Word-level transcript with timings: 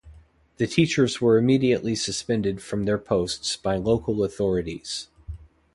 The 0.57 0.65
teachers 0.65 1.21
were 1.21 1.37
immediately 1.37 1.93
suspended 1.93 2.59
from 2.63 2.85
their 2.85 2.97
posts 2.97 3.55
by 3.55 3.75
local 3.75 4.23
authorities. 4.23 5.09